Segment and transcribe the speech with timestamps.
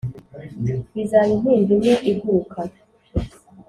[0.93, 2.59] bizaba intimba imwe iguruka